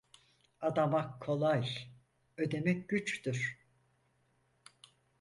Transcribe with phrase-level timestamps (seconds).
[0.61, 1.69] Adamak kolay,
[2.37, 3.59] ödemek güçtür.